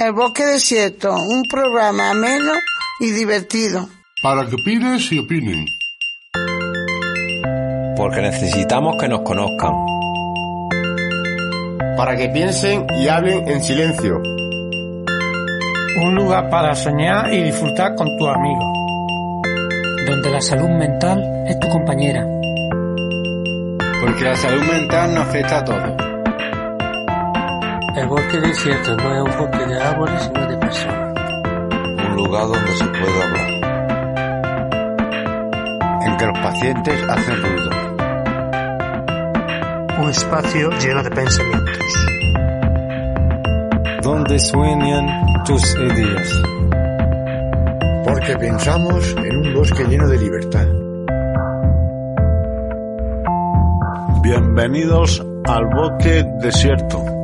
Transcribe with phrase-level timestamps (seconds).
[0.00, 2.52] El Bosque Desierto, un programa ameno
[3.00, 3.86] y divertido.
[4.22, 5.66] Para que opines y opinen.
[7.98, 9.72] Porque necesitamos que nos conozcan.
[11.98, 14.22] Para que piensen y hablen en silencio.
[16.02, 18.64] Un lugar para soñar y disfrutar con tus amigos.
[20.06, 22.26] Donde la salud mental es tu compañera.
[24.00, 26.09] Porque la salud mental nos afecta a todos.
[28.00, 31.14] El bosque desierto no es un bosque de árboles, sino de personas.
[32.08, 33.50] Un lugar donde se puede hablar.
[36.06, 37.70] En que los pacientes hacen ruido.
[39.98, 42.06] Un espacio lleno de pensamientos.
[44.02, 46.42] Donde sueñan tus ideas.
[48.06, 50.66] Porque pensamos en un bosque lleno de libertad.
[54.22, 57.19] Bienvenidos al bosque desierto.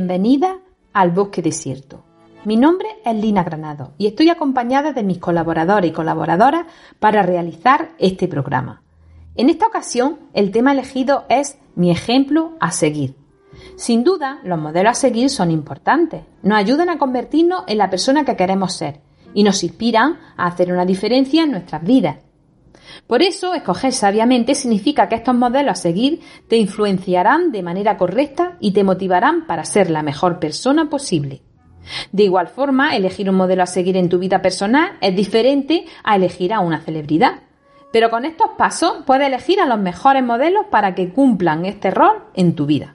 [0.00, 0.60] Bienvenida
[0.94, 2.02] al Bosque Desierto.
[2.46, 6.64] Mi nombre es Lina Granado y estoy acompañada de mis colaboradores y colaboradoras
[6.98, 8.82] para realizar este programa.
[9.36, 13.14] En esta ocasión, el tema elegido es mi ejemplo a seguir.
[13.76, 18.24] Sin duda, los modelos a seguir son importantes, nos ayudan a convertirnos en la persona
[18.24, 19.02] que queremos ser
[19.34, 22.16] y nos inspiran a hacer una diferencia en nuestras vidas.
[23.06, 28.56] Por eso, escoger sabiamente significa que estos modelos a seguir te influenciarán de manera correcta
[28.60, 31.42] y te motivarán para ser la mejor persona posible.
[32.12, 36.16] De igual forma, elegir un modelo a seguir en tu vida personal es diferente a
[36.16, 37.40] elegir a una celebridad.
[37.92, 42.24] Pero con estos pasos puedes elegir a los mejores modelos para que cumplan este rol
[42.34, 42.94] en tu vida.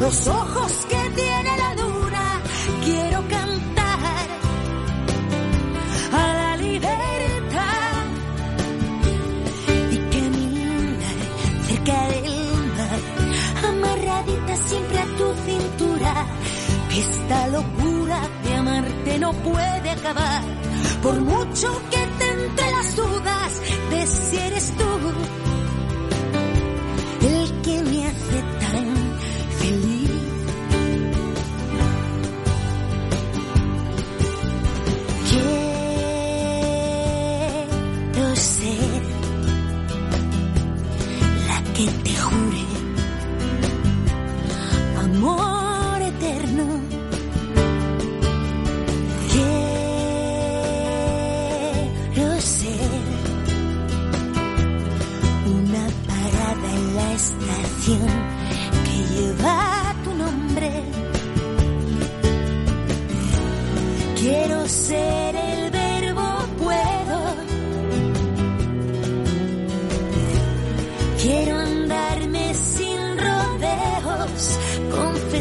[0.00, 2.42] los ojos que tiene la luna,
[2.84, 4.26] quiero cantar
[6.12, 8.04] a la libertad
[9.90, 10.96] y caminar
[11.68, 13.00] cerca del mar,
[13.68, 16.26] amarradita siempre a tu cintura,
[16.96, 20.42] esta locura de amarte no puede acabar,
[21.02, 25.23] por mucho que te entre las dudas de si eres tú.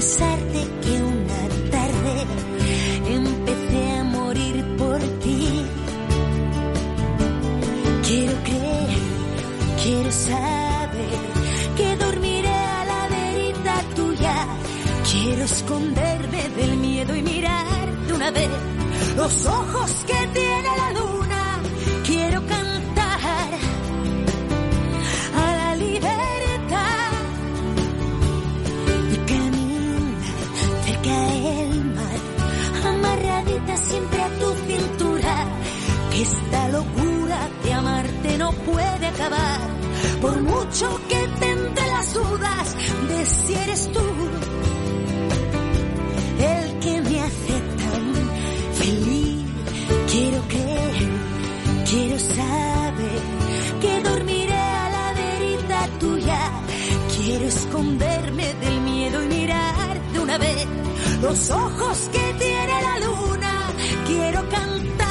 [0.04, 1.42] pesar de que una
[1.72, 2.16] tarde
[3.08, 5.66] empecé a morir por ti.
[8.08, 9.00] Quiero creer,
[9.82, 11.20] quiero saber
[11.78, 14.36] que dormiré a la verita tuya.
[15.10, 18.50] Quiero esconderme del miedo y mirar de una vez
[19.16, 20.43] los ojos que te
[36.24, 39.60] esta locura de amarte no puede acabar,
[40.22, 42.76] por mucho que te entre las dudas
[43.10, 44.06] de si eres tú
[46.40, 48.06] el que me hace tan
[48.80, 49.44] feliz.
[50.12, 51.10] Quiero creer,
[51.90, 53.22] quiero saber
[53.82, 56.42] que dormiré a la verita tuya.
[57.18, 60.68] Quiero esconderme del miedo y mirar de una vez
[61.22, 63.54] los ojos que tiene la luna.
[64.08, 65.03] Quiero cantar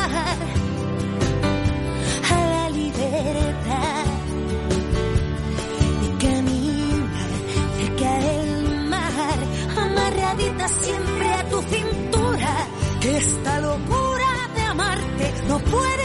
[10.69, 12.69] siempre a tu cintura.
[13.00, 16.02] Que esta locura de amarte no puede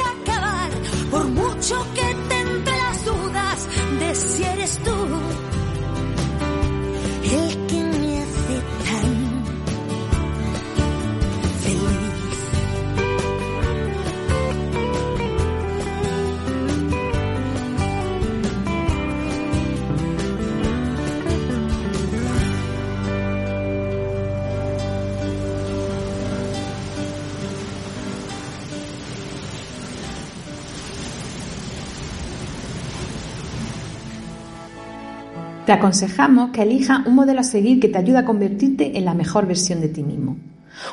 [35.68, 39.14] Te aconsejamos que elijas un modelo a seguir que te ayude a convertirte en la
[39.14, 40.38] mejor versión de ti mismo.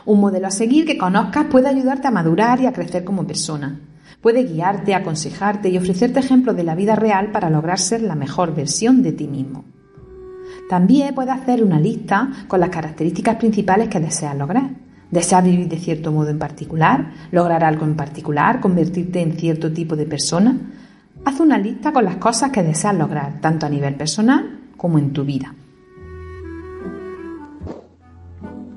[0.05, 3.79] Un modelo a seguir que conozcas puede ayudarte a madurar y a crecer como persona.
[4.21, 8.53] Puede guiarte, aconsejarte y ofrecerte ejemplos de la vida real para lograr ser la mejor
[8.53, 9.65] versión de ti mismo.
[10.69, 14.71] También puedes hacer una lista con las características principales que deseas lograr.
[15.09, 17.13] ¿Deseas vivir de cierto modo en particular?
[17.31, 18.59] ¿Lograr algo en particular?
[18.59, 20.57] ¿Convertirte en cierto tipo de persona?
[21.25, 25.15] Haz una lista con las cosas que deseas lograr, tanto a nivel personal como en
[25.15, 25.55] tu vida.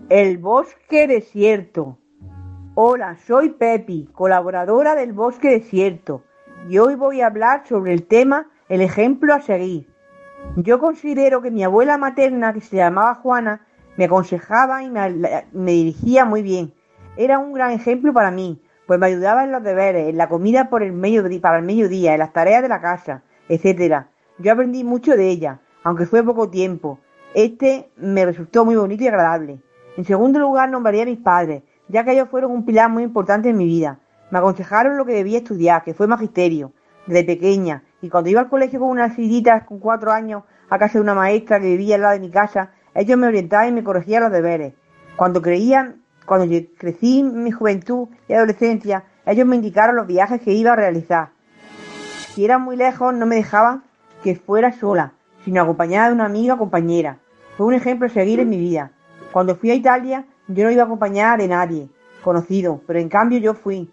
[0.07, 1.97] El bosque desierto.
[2.75, 6.23] Hola, soy Pepi, colaboradora del bosque desierto,
[6.69, 9.89] y hoy voy a hablar sobre el tema el ejemplo a seguir.
[10.55, 13.67] Yo considero que mi abuela materna, que se llamaba Juana,
[13.97, 16.71] me aconsejaba y me, me dirigía muy bien.
[17.17, 20.69] Era un gran ejemplo para mí, pues me ayudaba en los deberes, en la comida
[20.69, 24.07] por el medio, para el mediodía, en las tareas de la casa, etcétera.
[24.37, 26.99] Yo aprendí mucho de ella, aunque fue poco tiempo.
[27.33, 29.61] Este me resultó muy bonito y agradable.
[29.95, 33.51] En segundo lugar, nombraría a mis padres, ya que ellos fueron un pilar muy importante
[33.51, 33.97] en mi vida.
[34.29, 36.73] Me aconsejaron lo que debía estudiar, que fue magisterio,
[37.05, 40.95] desde pequeña, y cuando iba al colegio con unas sillitas con cuatro años a casa
[40.95, 43.83] de una maestra que vivía al lado de mi casa, ellos me orientaban y me
[43.85, 44.73] corregían los deberes.
[45.15, 50.41] Cuando creían, cuando yo crecí en mi juventud y adolescencia, ellos me indicaron los viajes
[50.41, 51.29] que iba a realizar.
[52.33, 53.85] Si eran muy lejos, no me dejaban
[54.21, 55.13] que fuera sola,
[55.47, 57.19] sino acompañada de una amiga o compañera.
[57.55, 58.91] Fue un ejemplo a seguir en mi vida.
[59.31, 61.89] Cuando fui a Italia, yo no iba acompañada de nadie
[62.21, 63.89] conocido, pero en cambio yo fui.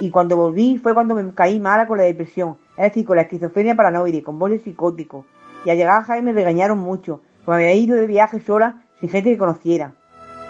[0.00, 3.22] Y cuando volví fue cuando me caí mala con la depresión, es decir, con la
[3.22, 5.24] esquizofrenia paranoide, con voces psicóticos.
[5.64, 8.82] Y al llegar a Jaime me regañaron mucho, pues me había ido de viaje sola
[8.98, 9.92] sin gente que conociera.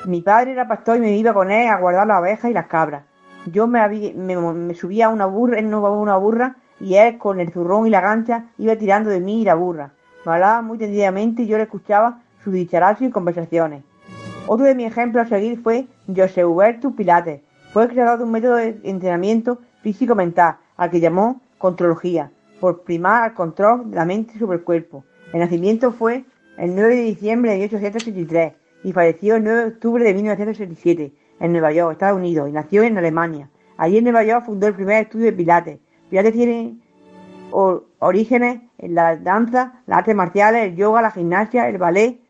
[0.06, 2.68] Mi padre era pastor y me iba con él a guardar las abejas y las
[2.68, 3.04] cabras.
[3.52, 7.86] Yo me, subía a una burra, él no una burra, y él con el zurrón
[7.86, 9.92] y la gancha iba tirando de mí y la burra.
[10.26, 13.84] Me hablaba muy tendidamente y yo le escuchaba sus dicharazos y conversaciones.
[14.48, 17.42] Otro de mis ejemplos a seguir fue José Huberto Pilates.
[17.72, 23.34] Fue creador de un método de entrenamiento físico-mental, al que llamó contrología, por primar al
[23.34, 25.04] control de la mente sobre el cuerpo.
[25.32, 26.24] El nacimiento fue
[26.58, 28.52] el 9 de diciembre de 1863
[28.82, 32.82] y falleció el 9 de octubre de 1967 en Nueva York, Estados Unidos, y nació
[32.82, 33.48] en Alemania.
[33.76, 35.78] Allí en Nueva York fundó el primer estudio de Pilates.
[36.10, 36.78] Pilates tiene
[37.98, 42.20] orígenes en la danza, las artes marciales, el yoga, la gimnasia, el ballet.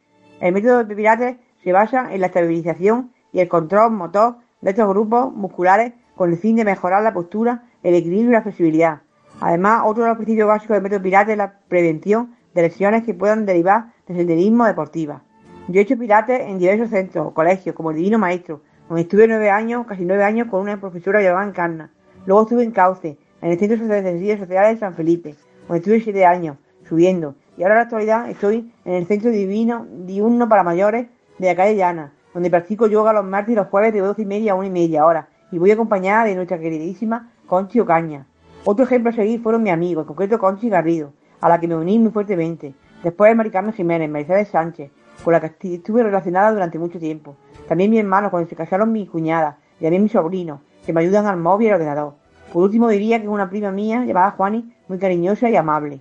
[0.41, 4.89] El método de Pilates se basa en la estabilización y el control motor de estos
[4.89, 9.01] grupos musculares con el fin de mejorar la postura, el equilibrio y la flexibilidad.
[9.41, 13.13] Además, otro de los principios básicos del método Pilates es la prevención de lesiones que
[13.13, 15.23] puedan derivar del senderismo deportiva.
[15.69, 19.27] Yo he hecho Pilates en diversos centros o colegios, como el Divino Maestro, donde estuve
[19.27, 21.91] nueve años, casi nueve años, con una profesora llamada Encarna.
[22.25, 25.35] Luego estuve en Cauce, en el Centro de Servicios Sociales de San Felipe,
[25.67, 26.57] donde estuve siete años,
[26.89, 27.35] subiendo.
[27.57, 31.09] Y ahora en la actualidad estoy en el Centro Divino Diurno para Mayores
[31.39, 34.27] de la calle Llana, donde practico yoga los martes y los jueves de doce y
[34.27, 38.27] media a una y media hora, y voy acompañada de nuestra queridísima Conchi Ocaña.
[38.65, 41.77] Otro ejemplo a seguir fueron mis amigos, en concreto Conchi Garrido, a la que me
[41.77, 42.75] uní muy fuertemente.
[43.03, 44.91] Después Mari Carmen Jiménez, Mercedes Sánchez,
[45.23, 47.37] con la que estuve relacionada durante mucho tiempo.
[47.69, 50.61] También mi hermano, cuando se casaron mi cuñada, y también mi sobrino.
[50.85, 52.15] que me ayudan al móvil y al ordenador.
[52.53, 56.01] Por último diría que una prima mía llamada Juani, muy cariñosa y amable.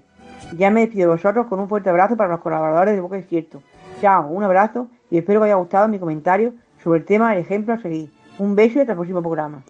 [0.57, 3.61] Ya me despido de vosotros con un fuerte abrazo para los colaboradores de Boca Cierto.
[4.01, 7.73] Chao, un abrazo y espero que haya gustado mi comentario sobre el tema del ejemplo
[7.73, 8.11] a seguir.
[8.37, 9.63] Un beso y hasta el próximo programa.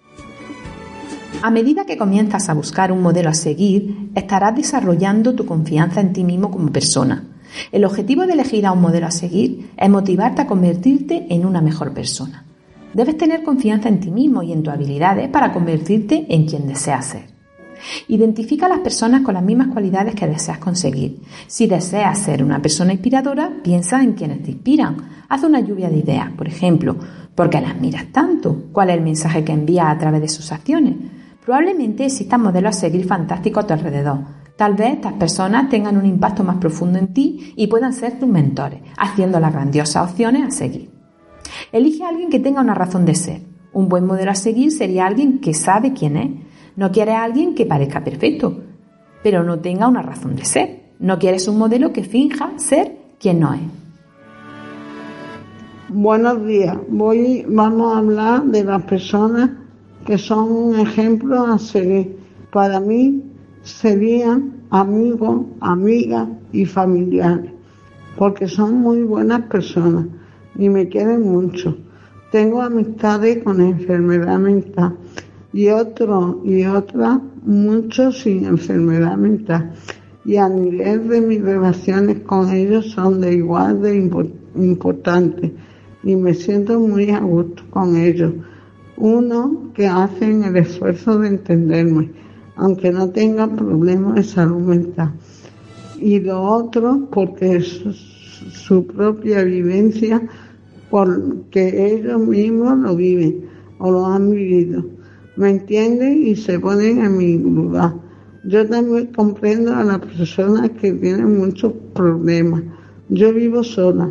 [1.41, 6.13] A medida que comienzas a buscar un modelo a seguir, estarás desarrollando tu confianza en
[6.13, 7.23] ti mismo como persona.
[7.71, 11.61] El objetivo de elegir a un modelo a seguir es motivarte a convertirte en una
[11.61, 12.45] mejor persona.
[12.93, 17.05] Debes tener confianza en ti mismo y en tus habilidades para convertirte en quien deseas
[17.05, 17.34] ser.
[18.07, 21.21] Identifica a las personas con las mismas cualidades que deseas conseguir.
[21.47, 24.97] Si deseas ser una persona inspiradora, piensa en quienes te inspiran.
[25.29, 26.95] Haz una lluvia de ideas, por ejemplo,
[27.33, 28.65] ¿por qué las miras tanto?
[28.71, 30.95] ¿Cuál es el mensaje que envías a través de sus acciones?
[31.43, 34.19] Probablemente existan modelos a seguir fantásticos a tu alrededor.
[34.55, 38.29] Tal vez estas personas tengan un impacto más profundo en ti y puedan ser tus
[38.29, 40.89] mentores, haciendo las grandiosas opciones a seguir.
[41.71, 43.41] Elige a alguien que tenga una razón de ser.
[43.73, 46.31] Un buen modelo a seguir sería alguien que sabe quién es.
[46.75, 48.59] No quieres a alguien que parezca perfecto,
[49.23, 50.81] pero no tenga una razón de ser.
[50.99, 53.61] No quieres un modelo que finja ser quien no es.
[55.87, 56.77] Buenos días.
[56.89, 59.51] Voy, vamos a hablar de las personas
[60.05, 62.17] que son un ejemplo a seguir.
[62.51, 63.23] Para mí
[63.63, 67.51] serían amigos, amigas y familiares,
[68.17, 70.07] porque son muy buenas personas
[70.57, 71.77] y me quieren mucho.
[72.31, 74.97] Tengo amistades con enfermedad mental
[75.55, 79.71] y otros y otras muchos sin enfermedad mental.
[80.25, 83.95] Y a nivel de mis relaciones con ellos son de igual de
[84.55, 85.51] importantes
[86.03, 88.33] y me siento muy a gusto con ellos
[88.97, 92.11] uno, que hacen el esfuerzo de entenderme,
[92.55, 95.13] aunque no tengan problemas de salud mental.
[95.99, 97.81] Y lo otro, porque es
[98.51, 100.21] su propia vivencia,
[100.89, 104.94] porque ellos mismos lo viven o lo han vivido.
[105.37, 106.25] ¿Me entienden?
[106.27, 107.93] Y se ponen en mi lugar.
[108.45, 112.63] Yo también comprendo a las personas que tienen muchos problemas.
[113.09, 114.09] Yo vivo sola,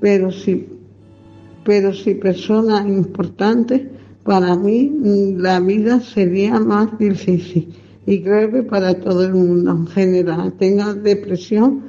[0.00, 0.66] pero si,
[1.64, 3.82] pero si personas importantes
[4.24, 4.92] para mí
[5.36, 7.72] la vida sería más difícil
[8.06, 11.82] y creo que para todo el mundo en general, tenga depresión,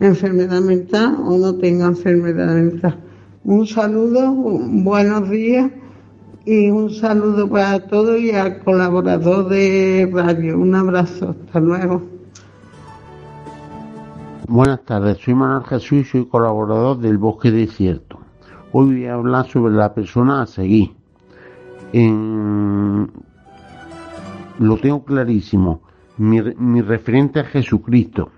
[0.00, 2.98] enfermedad mental o no tenga enfermedad mental.
[3.44, 5.70] Un saludo, buenos días
[6.44, 10.58] y un saludo para todos y al colaborador de radio.
[10.58, 12.02] Un abrazo, hasta luego.
[14.48, 18.18] Buenas tardes, soy Manuel Jesús y soy colaborador del Bosque Desierto.
[18.72, 20.90] Hoy voy a hablar sobre la persona a seguir
[24.58, 25.82] lo tengo clarísimo.
[26.18, 28.30] Mi, mi, referente es Jesucristo.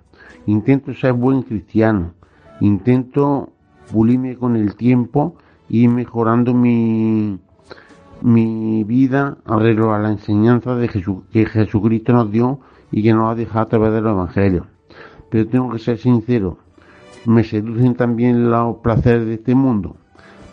[0.47, 2.15] Intento ser buen cristiano.
[2.61, 3.51] Intento
[3.93, 5.37] pulirme con el tiempo
[5.69, 7.39] y mejorando mi,
[8.23, 13.30] mi vida arreglo a la enseñanza de Jesús, que Jesucristo nos dio y que nos
[13.30, 14.66] ha dejado a través de los evangelios.
[15.30, 16.59] Pero tengo que ser sincero.
[17.26, 19.97] Me seducen también los placeres de este mundo.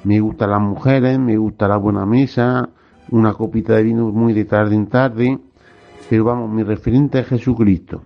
[0.03, 2.69] Me gustan las mujeres, me gusta la buena mesa,
[3.11, 5.39] una copita de vino muy de tarde en tarde,
[6.09, 8.03] pero vamos, mi referente es Jesucristo.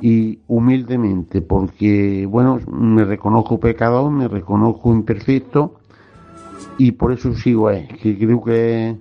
[0.00, 5.80] Y humildemente, porque, bueno, me reconozco pecador, me reconozco imperfecto,
[6.78, 8.96] y por eso sigo a que creo que es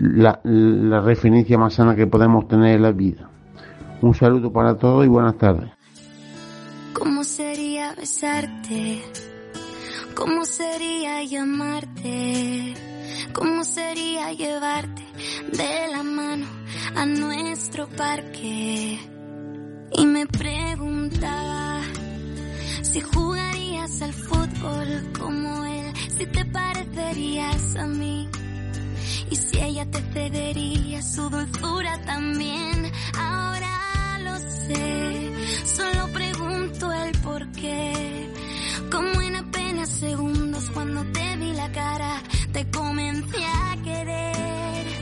[0.00, 3.28] la, la referencia más sana que podemos tener en la vida.
[4.00, 5.70] Un saludo para todos y buenas tardes.
[6.92, 9.02] ¿Cómo sería besarte?
[10.14, 12.74] ¿Cómo sería llamarte?
[13.32, 15.02] ¿Cómo sería llevarte
[15.52, 16.46] de la mano
[16.96, 18.98] a nuestro parque?
[19.92, 21.80] Y me preguntaba
[22.82, 28.28] si jugarías al fútbol como él, si te parecerías a mí.
[29.30, 35.32] Y si ella te cedería su dulzura también, ahora lo sé,
[35.64, 38.30] solo pregunto el por qué.
[38.90, 44.97] Como en apenas segundos cuando te vi la cara, te comencé a querer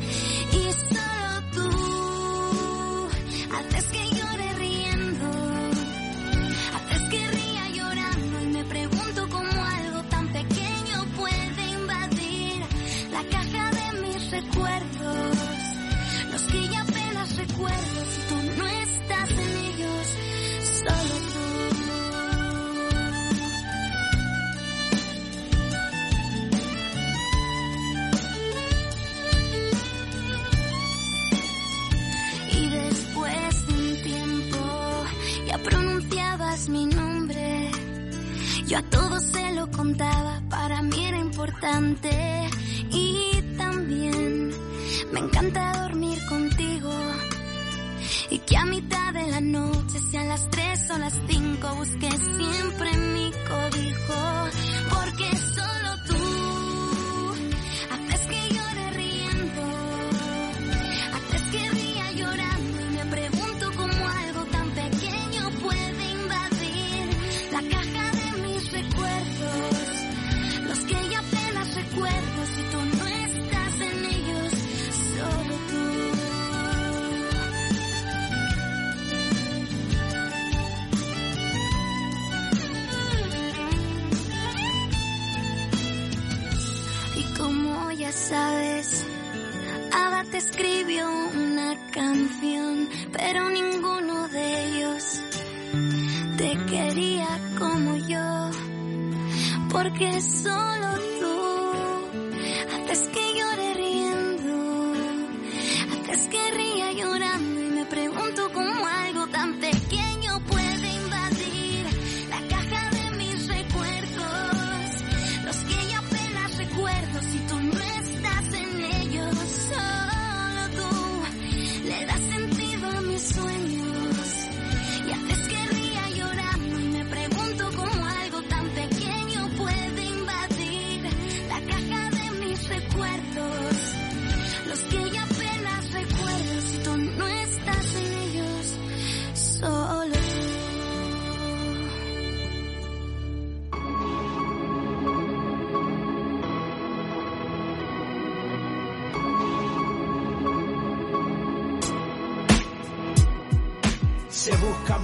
[41.86, 42.15] contaba,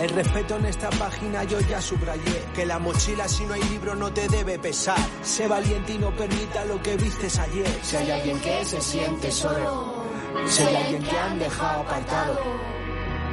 [0.00, 2.44] El respeto en esta página yo ya subrayé.
[2.54, 4.98] Que la mochila si no hay libro no te debe pesar.
[5.22, 7.80] Sé valiente y no permita lo que vistes ayer.
[7.82, 10.04] Si hay alguien que se siente solo.
[10.46, 12.40] Si hay alguien que han dejado apartado.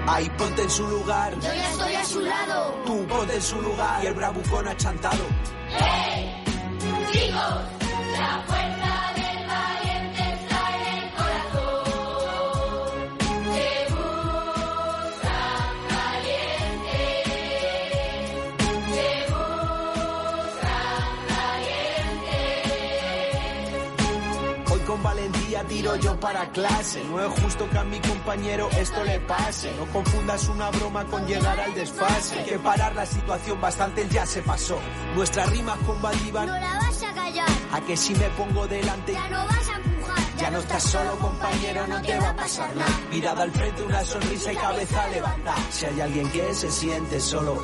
[0.08, 1.34] Ahí ponte en su lugar.
[1.36, 2.76] Yo ya estoy a su lado.
[2.86, 4.04] Tú ponte en su lugar.
[4.04, 5.24] Y el bravucón achantado.
[5.69, 6.43] ¡Hey!
[7.12, 7.63] Chicos,
[8.17, 8.79] la fuerza
[25.70, 27.02] tiro yo para clase.
[27.06, 29.72] No es justo que a mi compañero esto le pase.
[29.78, 32.40] No confundas una broma con llegar al desfase.
[32.40, 34.80] Hay que parar la situación, bastante ya se pasó.
[35.16, 36.48] Nuestras rimas combativas.
[36.48, 37.48] No la vas a callar.
[37.72, 39.14] A que si me pongo delante.
[39.14, 40.18] Ya no vas a empujar.
[40.38, 43.00] Ya no estás solo, compañero, no te va a pasar nada.
[43.12, 45.58] Mirada al frente, una sonrisa y cabeza levantada.
[45.70, 47.62] Si hay alguien que se siente solo,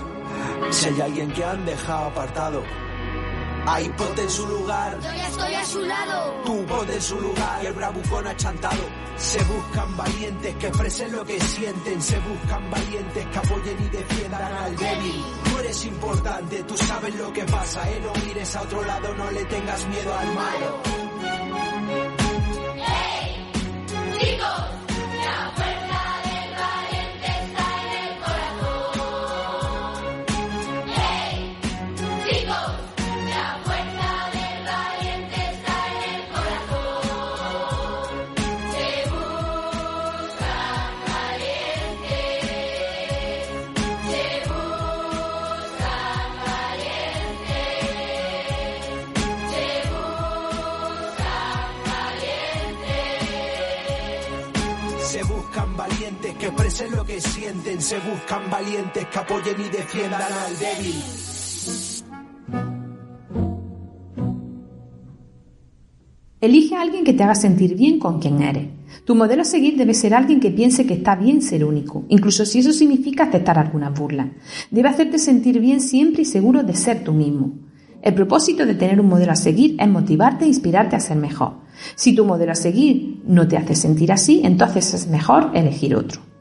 [0.72, 2.64] si hay alguien que han dejado apartado,
[3.68, 5.00] ahí ponte en su lugar.
[5.02, 6.42] Yo ya estoy a su lado.
[6.46, 8.84] Tú ponte en su lugar y el bravucón achantado.
[9.18, 12.02] Se buscan valientes que expresen lo que sienten.
[12.02, 15.26] Se buscan valientes que apoyen y defiendan al débil.
[15.44, 18.02] Tú eres importante, tú sabes lo que pasa, eh.
[18.04, 21.05] No mires a otro lado, no le tengas miedo al malo.
[57.46, 60.56] Se buscan valientes que apoyen y defiendan al.
[66.42, 68.70] Elige a alguien que te haga sentir bien con quien eres.
[69.06, 72.48] Tu modelo a seguir debe ser alguien que piense que está bien ser único, incluso
[72.48, 74.30] si eso significa aceptar algunas burlas.
[74.72, 77.54] Debe hacerte sentir bien siempre y seguro de ser tú mismo.
[78.02, 81.58] El propósito de tener un modelo a seguir es motivarte e inspirarte a ser mejor.
[81.94, 86.35] Si tu modelo a seguir no te hace sentir así, entonces es mejor elegir otro.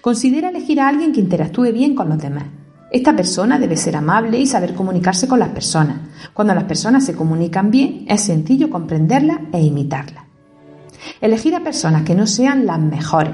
[0.00, 2.44] Considera elegir a alguien que interactúe bien con los demás.
[2.92, 5.96] Esta persona debe ser amable y saber comunicarse con las personas.
[6.34, 10.24] Cuando las personas se comunican bien, es sencillo comprenderlas e imitarlas.
[11.20, 13.32] Elegir a personas que no sean las mejores.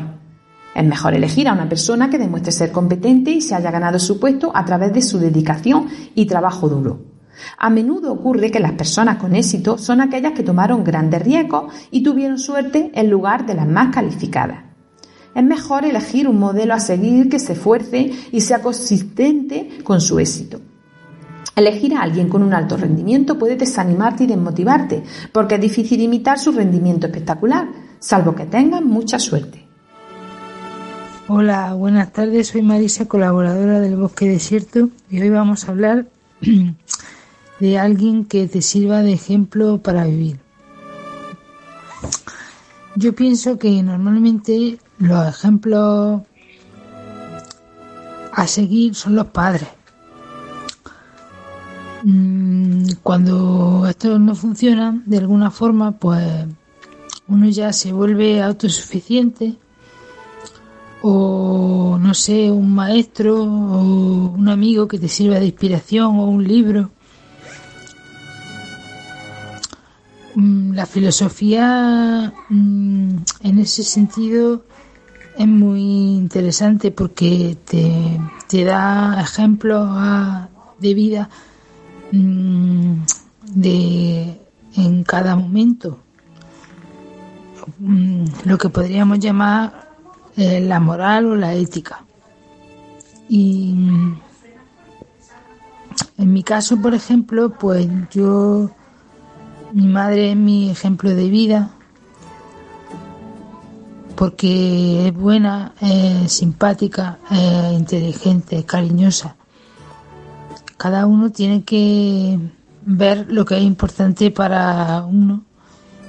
[0.76, 4.20] Es mejor elegir a una persona que demuestre ser competente y se haya ganado su
[4.20, 7.00] puesto a través de su dedicación y trabajo duro.
[7.58, 12.04] A menudo ocurre que las personas con éxito son aquellas que tomaron grandes riesgos y
[12.04, 14.67] tuvieron suerte en lugar de las más calificadas.
[15.38, 20.18] Es mejor elegir un modelo a seguir que se esfuerce y sea consistente con su
[20.18, 20.60] éxito.
[21.54, 26.40] Elegir a alguien con un alto rendimiento puede desanimarte y desmotivarte, porque es difícil imitar
[26.40, 27.68] su rendimiento espectacular,
[28.00, 29.64] salvo que tengas mucha suerte.
[31.28, 36.08] Hola, buenas tardes, soy Marisa, colaboradora del Bosque Desierto, y hoy vamos a hablar
[37.60, 40.40] de alguien que te sirva de ejemplo para vivir.
[42.96, 46.22] Yo pienso que normalmente los ejemplos
[48.32, 49.68] a seguir son los padres.
[52.04, 56.46] Mm, cuando esto no funciona, de alguna forma, pues
[57.26, 59.56] uno ya se vuelve autosuficiente
[61.02, 66.46] o no sé, un maestro o un amigo que te sirva de inspiración o un
[66.46, 66.90] libro.
[70.34, 74.64] Mm, la filosofía mm, en ese sentido
[75.38, 75.80] es muy
[76.16, 79.88] interesante porque te, da ejemplos
[80.80, 81.30] de vida
[82.10, 82.94] mm,
[83.54, 84.40] de
[84.74, 86.00] en cada momento.
[88.44, 89.90] Lo que podríamos llamar
[90.36, 92.04] eh, la moral o la ética.
[93.28, 93.76] Y
[96.16, 98.70] en mi caso por ejemplo pues yo
[99.72, 101.77] mi madre es mi ejemplo de vida
[104.18, 105.74] porque es buena,
[106.26, 107.18] simpática,
[107.72, 109.36] inteligente, cariñosa.
[110.76, 112.36] Cada uno tiene que
[112.84, 115.44] ver lo que es importante para uno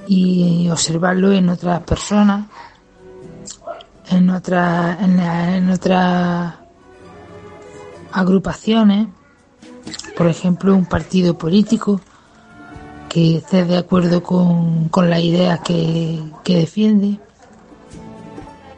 [0.08, 2.48] y observarlo en otras personas,
[4.10, 6.56] en otras, en, otras
[8.12, 9.08] agrupaciones,
[10.18, 12.02] por ejemplo, un partido político
[13.08, 17.20] que esté de acuerdo con, con las ideas que, que defiende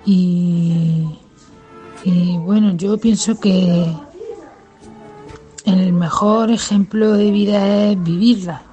[0.06, 1.08] y,
[2.40, 3.94] bueno, yo pienso que
[5.66, 8.64] el mejor ejemplo de vida es vivirla.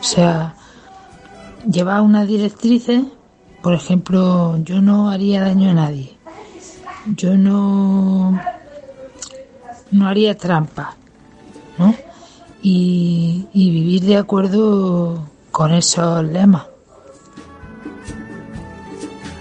[0.00, 0.54] O sea,
[1.70, 3.04] llevar unas directrices,
[3.62, 6.16] por ejemplo, yo no haría daño a nadie.
[7.16, 8.40] Yo no,
[9.90, 10.96] no haría trampa,
[11.78, 11.94] ¿no?
[12.62, 16.73] Y, y vivir de acuerdo con esos lemas.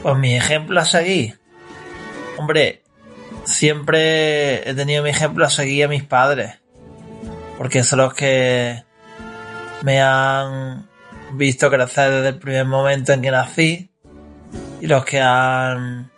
[0.03, 1.39] Pues mi ejemplo a seguir.
[2.37, 2.83] Hombre,
[3.45, 6.59] siempre he tenido mi ejemplo a seguir a mis padres.
[7.57, 8.83] Porque son los que
[9.81, 10.89] me han
[11.35, 13.91] visto crecer desde el primer momento en que nací.
[14.81, 16.11] Y los que han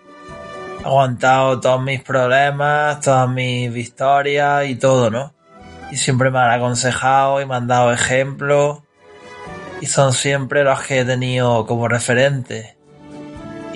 [0.83, 5.35] aguantado todos mis problemas, todas mis victorias y todo, ¿no?
[5.91, 8.79] Y siempre me han aconsejado y me han dado ejemplos.
[9.79, 12.74] Y son siempre los que he tenido como referente.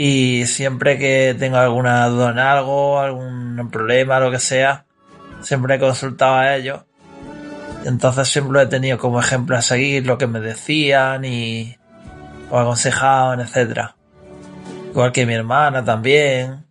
[0.01, 4.85] Y siempre que tengo alguna duda en algo, algún problema, lo que sea,
[5.41, 6.85] siempre he consultado a ellos.
[7.83, 11.75] Entonces siempre he tenido como ejemplo a seguir lo que me decían y
[12.49, 13.97] o aconsejaban, etcétera.
[14.91, 16.65] Igual que mi hermana también.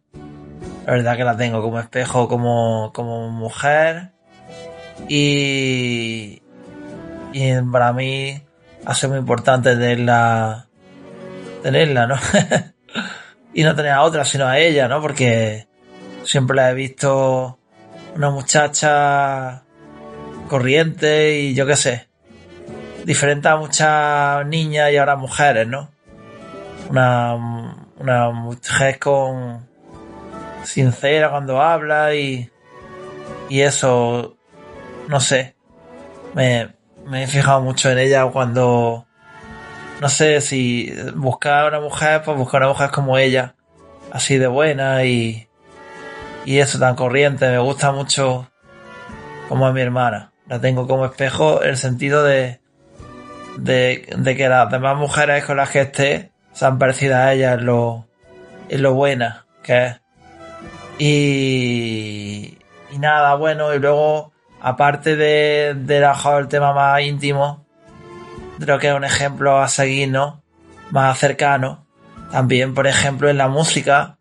[0.87, 4.12] La verdad que la tengo como espejo como, como mujer.
[5.07, 6.41] Y,
[7.35, 8.43] y para mí
[8.87, 10.67] ha sido muy importante tenerla,
[11.62, 12.17] tenerla, ¿no?
[13.53, 15.01] y no tener a otra sino a ella, ¿no?
[15.01, 15.67] Porque
[16.25, 17.59] siempre la he visto
[18.15, 19.65] una muchacha
[20.49, 22.09] corriente y yo qué sé,
[23.05, 25.91] diferente a muchas niñas y ahora mujeres, ¿no?
[26.91, 27.35] Una,
[27.99, 29.69] una mujer con
[30.65, 32.51] sincera cuando habla y,
[33.49, 34.37] y eso,
[35.09, 35.57] no sé,
[36.35, 36.75] me,
[37.07, 39.08] me he fijado mucho en ella cuando
[40.01, 43.55] no sé si buscar una mujer, pues buscar una mujer como ella,
[44.13, 45.49] así de buena y,
[46.45, 47.49] y eso tan corriente.
[47.49, 48.51] Me gusta mucho
[49.49, 50.33] como a mi hermana.
[50.47, 52.61] La tengo como espejo en el sentido de,
[53.59, 57.55] de, de que las demás mujeres con las que esté se han parecido a ella
[57.55, 58.09] en lo,
[58.69, 60.01] en lo buena que es.
[60.99, 62.59] Y,
[62.91, 67.67] y nada, bueno, y luego, aparte de, de la, el tema más íntimo,
[68.59, 70.42] creo que es un ejemplo a seguir, ¿no?
[70.90, 71.87] Más cercano.
[72.31, 74.18] También, por ejemplo, en la música,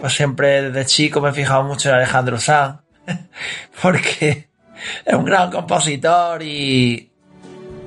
[0.00, 2.80] pues siempre desde chico me he fijado mucho en Alejandro Sanz,
[3.82, 4.50] porque
[5.04, 7.10] es un gran compositor y,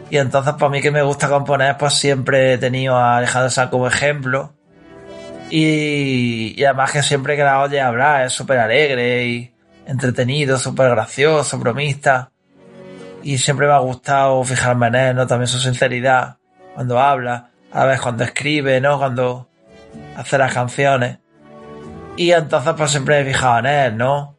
[0.09, 3.69] y entonces para mí que me gusta componer, pues siempre he tenido a Alejandro Sanz
[3.69, 4.53] como ejemplo.
[5.51, 10.89] Y, y además que siempre que la oye hablar es súper alegre y entretenido, súper
[10.89, 12.31] gracioso, bromista.
[13.25, 15.25] Y siempre me ha gustado fijarme en él, ¿no?
[15.25, 16.37] También su sinceridad
[16.75, 18.99] cuando habla, a vez cuando escribe, ¿no?
[18.99, 19.49] Cuando
[20.15, 21.17] hace las canciones.
[22.17, 24.37] Y entonces pues siempre me he fijado en él, ¿no?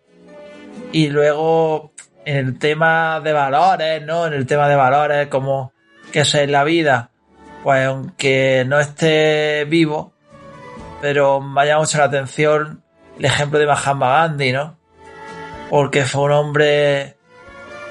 [0.93, 1.95] Y luego
[2.25, 4.25] en el tema de valores, ¿no?
[4.29, 5.73] En el tema de valores, como
[6.13, 7.11] que es la vida,
[7.65, 10.13] pues aunque no esté vivo,
[11.01, 12.85] pero me llama mucho la atención
[13.19, 14.79] el ejemplo de Mahatma Gandhi, ¿no?
[15.71, 17.16] Porque fue un hombre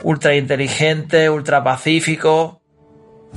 [0.04, 2.62] ultra inteligente, ultra pacífico,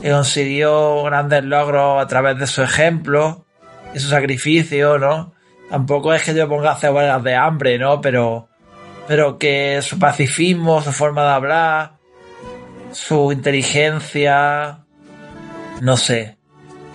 [0.00, 3.46] que consiguió grandes logros a través de su ejemplo
[3.94, 5.34] y su sacrificio, ¿no?
[5.70, 8.00] Tampoco es que yo ponga huelgas de hambre, ¿no?
[8.00, 8.48] Pero,
[9.06, 11.92] pero que su pacifismo, su forma de hablar,
[12.92, 14.84] su inteligencia,
[15.80, 16.38] no sé.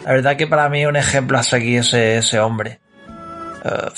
[0.06, 2.82] La verdad que para mí es un ejemplo a seguir ese, ese hombre.
[3.64, 3.90] Uh,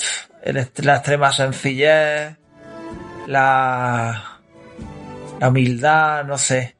[0.82, 2.36] la extrema sencillez,
[3.26, 4.35] la,
[5.40, 6.76] la humildad, no sé.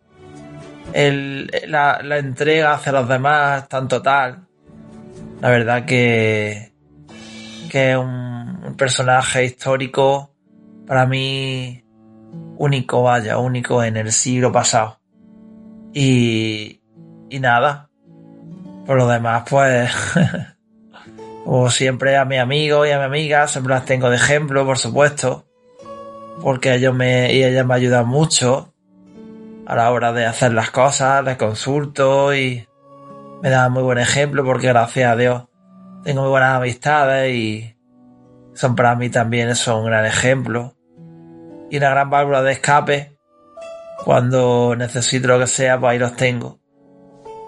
[0.92, 4.46] El, la, entrega hacia los demás tan total.
[5.40, 6.72] La verdad que,
[7.70, 10.34] que es un, un personaje histórico
[10.86, 11.84] para mí
[12.58, 15.00] único, vaya, único en el siglo pasado.
[15.92, 16.80] Y,
[17.28, 17.90] y nada.
[18.86, 19.90] Por lo demás, pues,
[21.44, 24.78] como siempre a mi amigo y a mi amiga, siempre las tengo de ejemplo, por
[24.78, 25.46] supuesto.
[26.42, 28.72] Porque ellos me, y ellas me ayudan mucho
[29.66, 32.66] a la hora de hacer las cosas, les consulto y
[33.42, 35.44] me dan muy buen ejemplo porque gracias a Dios
[36.04, 37.76] tengo muy buenas amistades y
[38.54, 40.74] son para mí también son un gran ejemplo.
[41.68, 43.18] Y una gran válvula de escape
[44.04, 46.60] cuando necesito lo que sea pues ahí los tengo.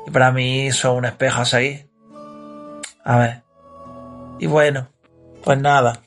[0.07, 1.89] Y para mí son un espejo a seguir.
[3.05, 3.43] A ver.
[4.41, 4.89] Y bueno
[5.45, 6.01] pues nada.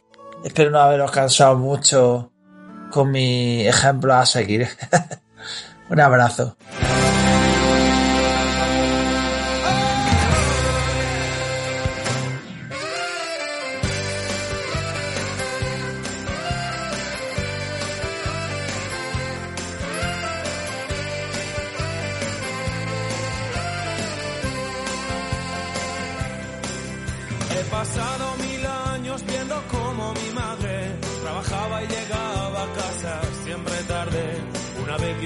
[0.43, 2.30] Espero no haberos cansado mucho
[2.91, 4.67] con mi ejemplo a seguir.
[5.89, 6.55] Un abrazo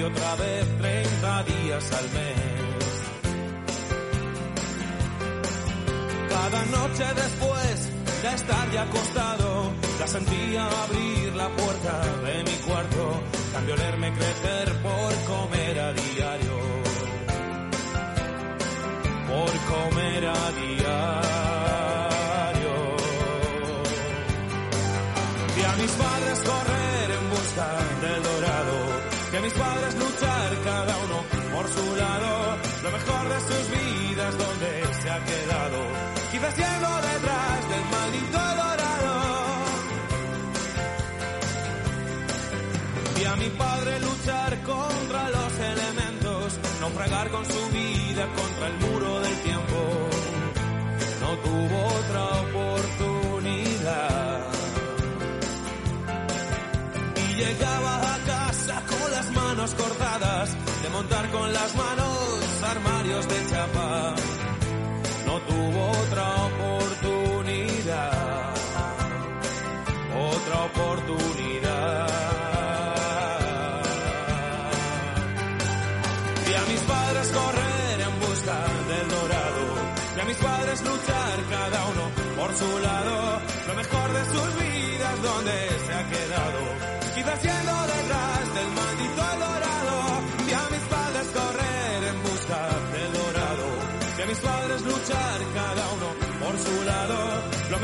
[0.06, 2.84] otra vez, 30 días al mes.
[6.28, 7.90] Cada noche después
[8.22, 13.20] de estar ya acostado, la sentía abrir la puerta de mi cuarto,
[13.52, 16.56] cambio leerme crecer por comer a diario.
[19.28, 20.86] Por comer a diario.
[25.56, 26.65] Vi a mis padres correr
[35.24, 35.78] quedado,
[36.30, 39.14] quizás yendo detrás del maldito dorado.
[43.16, 49.20] Vi a mi padre luchar contra los elementos, naufragar con su vida contra el muro
[49.20, 50.10] del tiempo,
[51.20, 54.56] no tuvo otra oportunidad
[57.36, 64.15] llegaba a casa con las manos cortadas, de montar con las manos armarios de chapa.
[65.74, 68.12] Otra oportunidad,
[70.14, 72.06] otra oportunidad.
[76.46, 79.64] Vi a mis padres correr en busca del dorado,
[80.14, 85.22] vi a mis padres luchar cada uno por su lado, lo mejor de sus vidas
[85.22, 86.96] donde se ha quedado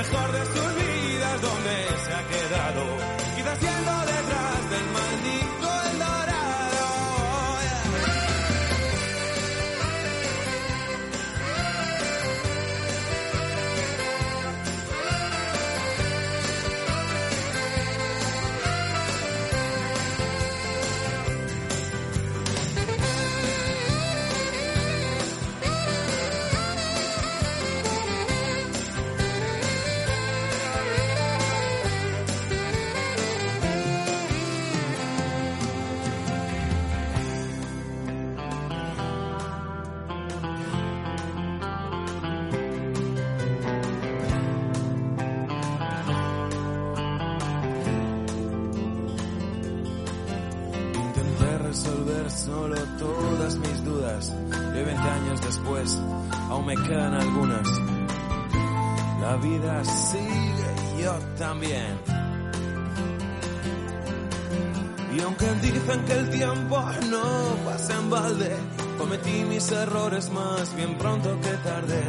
[0.02, 3.21] mejor de sus vidas donde se ha quedado.
[69.72, 72.02] Errores más bien pronto que tarde.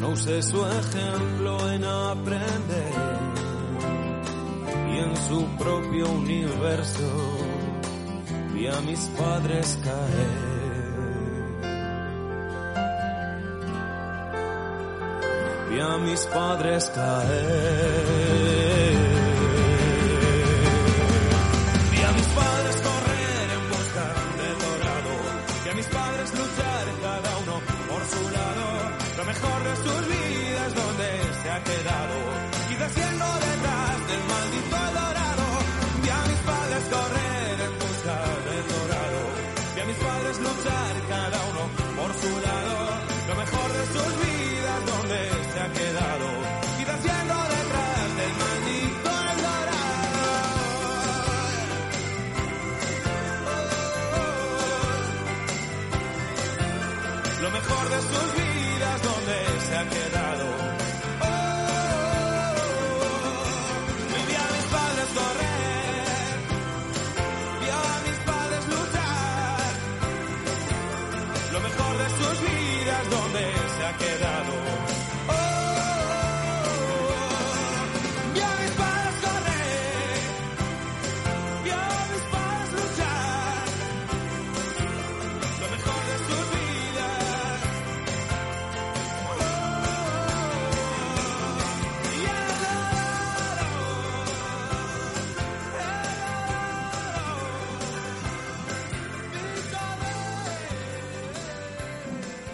[0.00, 2.92] No usé su ejemplo en aprender
[4.92, 7.38] y en su propio universo
[8.54, 10.58] vi a mis padres caer.
[15.70, 18.57] Vi a mis padres caer.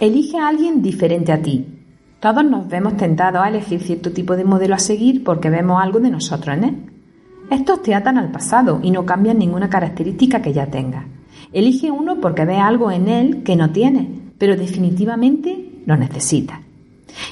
[0.05, 1.65] Elige a alguien diferente a ti.
[2.19, 5.99] Todos nos vemos tentados a elegir cierto tipo de modelo a seguir porque vemos algo
[5.99, 6.75] de nosotros en él.
[7.49, 11.05] Estos te atan al pasado y no cambian ninguna característica que ya tengas.
[11.53, 14.05] Elige uno porque ves algo en él que no tienes,
[14.37, 16.59] pero definitivamente lo necesitas.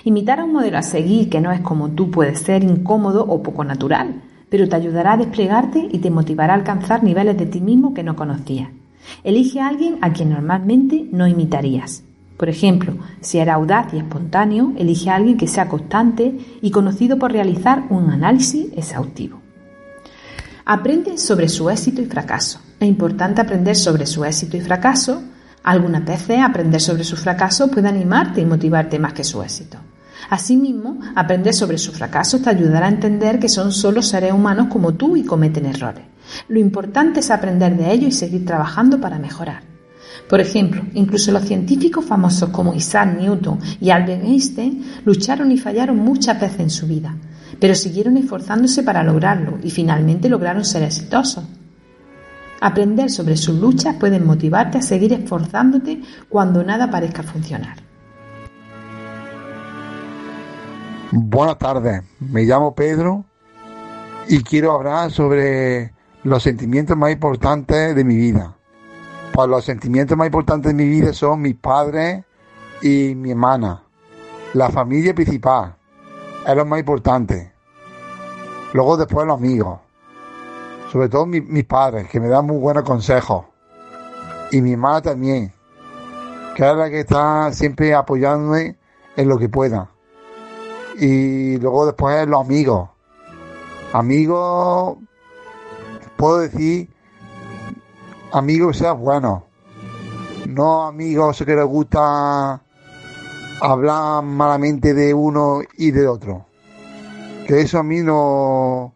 [0.04, 3.44] Imitar a un modelo a seguir que no es como tú puede ser incómodo o
[3.44, 7.62] poco natural, pero te ayudará a desplegarte y te motivará a alcanzar niveles de ti
[7.62, 8.70] mismo que no conocías.
[9.24, 12.04] Elige a alguien a quien normalmente no imitarías.
[12.38, 17.18] Por ejemplo, si eres audaz y espontáneo, elige a alguien que sea constante y conocido
[17.18, 19.40] por realizar un análisis exhaustivo.
[20.66, 22.60] Aprende sobre su éxito y fracaso.
[22.80, 25.22] Es importante aprender sobre su éxito y fracaso.
[25.64, 29.78] Algunas veces aprender sobre su fracaso puede animarte y motivarte más que su éxito.
[30.30, 34.94] Asimismo, aprender sobre su fracaso te ayudará a entender que son solo seres humanos como
[34.94, 36.06] tú y cometen errores.
[36.48, 39.73] Lo importante es aprender de ellos y seguir trabajando para mejorar.
[40.28, 45.98] Por ejemplo, incluso los científicos famosos como Isaac Newton y Albert Einstein lucharon y fallaron
[45.98, 47.16] muchas veces en su vida,
[47.60, 51.44] pero siguieron esforzándose para lograrlo y finalmente lograron ser exitosos.
[52.62, 57.78] Aprender sobre sus luchas puede motivarte a seguir esforzándote cuando nada parezca funcionar.
[61.12, 63.26] Buenas tardes, me llamo Pedro
[64.28, 68.56] y quiero hablar sobre los sentimientos más importantes de mi vida.
[69.34, 72.24] Pues los sentimientos más importantes de mi vida son mis padres
[72.84, 73.84] y mi hermana.
[74.54, 75.76] La familia principal
[76.48, 77.52] es lo más importante.
[78.74, 79.80] Luego después los amigos.
[80.92, 83.46] Sobre todo mi- mis padres, que me dan muy buenos consejos.
[84.52, 85.52] Y mi hermana también,
[86.56, 88.78] que es la que está siempre apoyándome
[89.16, 89.90] en lo que pueda.
[91.00, 92.90] Y luego después los amigos.
[93.94, 94.98] Amigos,
[96.18, 96.93] puedo decir,
[98.34, 99.44] amigos sean buenos.
[100.50, 102.62] No amigos que les gusta
[103.62, 106.46] hablar malamente de uno y de otro.
[107.48, 108.94] Que eso a mí no,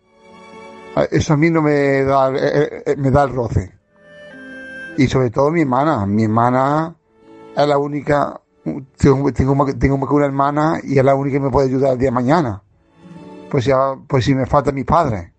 [1.11, 3.73] eso a mí no me da, eh, eh, me da el roce.
[4.97, 6.05] Y sobre todo mi hermana.
[6.05, 6.95] Mi hermana
[7.55, 8.41] es la única,
[8.97, 12.07] tengo, tengo, tengo una hermana y es la única que me puede ayudar el día
[12.07, 12.61] de mañana.
[13.49, 15.31] Pues ya, pues si me faltan mis padres.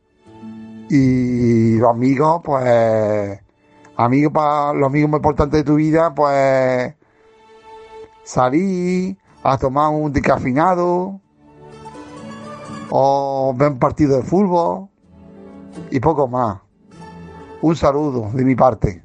[0.89, 3.41] Y los amigos, pues,
[3.99, 6.95] amigos para los amigos más importantes de tu vida, pues,
[8.23, 11.21] salir a tomar un decafinado
[12.91, 14.89] o ver un partido de fútbol
[15.91, 16.61] y poco más.
[17.61, 19.03] Un saludo de mi parte.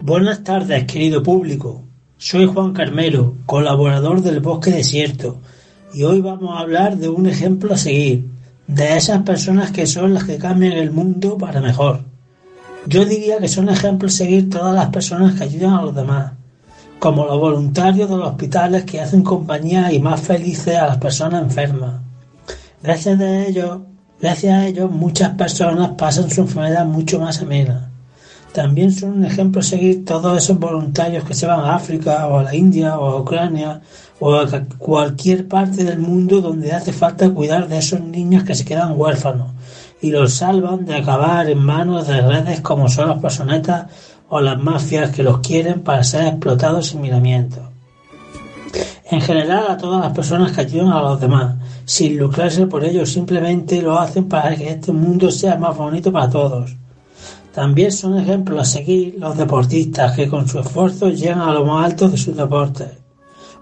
[0.00, 1.82] Buenas tardes, querido público.
[2.16, 5.40] Soy Juan Carmelo, colaborador del Bosque Desierto,
[5.92, 8.28] y hoy vamos a hablar de un ejemplo a seguir,
[8.68, 12.07] de esas personas que son las que cambian el mundo para mejor.
[12.88, 16.32] Yo diría que son ejemplos seguir todas las personas que ayudan a los demás,
[16.98, 21.42] como los voluntarios de los hospitales que hacen compañía y más felices a las personas
[21.42, 22.00] enfermas.
[22.82, 23.80] Gracias a ellos,
[24.18, 27.90] gracias a ellos muchas personas pasan su enfermedad mucho más amena.
[28.54, 32.42] También son un ejemplo seguir todos esos voluntarios que se van a África o a
[32.42, 33.82] la India o a Ucrania
[34.18, 38.64] o a cualquier parte del mundo donde hace falta cuidar de esos niños que se
[38.64, 39.57] quedan huérfanos
[40.00, 43.86] y los salvan de acabar en manos de redes como son los personetas
[44.28, 47.62] o las mafias que los quieren para ser explotados sin miramiento.
[49.10, 53.06] En general a todas las personas que ayudan a los demás, sin lucrarse por ello,
[53.06, 56.76] simplemente lo hacen para que este mundo sea más bonito para todos.
[57.54, 61.86] También son ejemplos a seguir los deportistas que con su esfuerzo llegan a lo más
[61.86, 62.90] alto de sus deportes.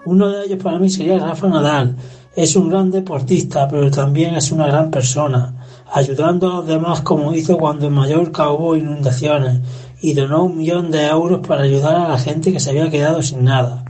[0.05, 1.97] Uno de ellos para mí sería Rafa Nadal.
[2.35, 5.56] Es un gran deportista, pero también es una gran persona
[5.93, 9.61] ayudando a los demás como hizo cuando en Mallorca hubo inundaciones
[10.01, 13.23] y donó un millón de euros para ayudar a la gente que se había quedado
[13.23, 13.85] sin nada.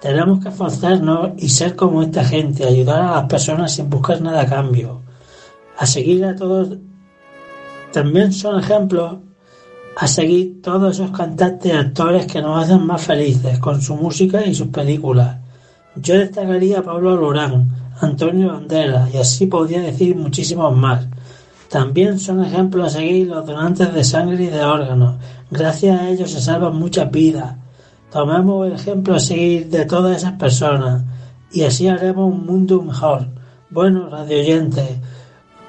[0.00, 4.42] Tenemos que esforzarnos y ser como esta gente, ayudar a las personas sin buscar nada
[4.42, 5.02] a cambio.
[5.76, 6.78] A seguir a todos.
[7.92, 9.18] También son ejemplos
[9.96, 14.44] a seguir todos esos cantantes y actores que nos hacen más felices con su música
[14.46, 15.36] y sus películas.
[15.96, 17.68] Yo destacaría a Pablo Lorán,
[18.00, 21.06] Antonio Banderas y así podría decir muchísimos más.
[21.70, 25.14] También son ejemplos a seguir los donantes de sangre y de órganos.
[25.52, 27.54] Gracias a ellos se salvan muchas vidas.
[28.10, 31.04] Tomemos el ejemplo a seguir de todas esas personas
[31.52, 33.28] y así haremos un mundo mejor.
[33.70, 34.98] Bueno, radio oyentes,